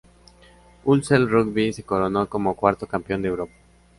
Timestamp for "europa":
3.27-3.53